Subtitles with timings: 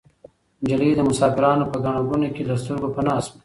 [0.63, 3.35] نجلۍ د مسافرانو په ګڼه ګوڼه کې له سترګو پناه شوه.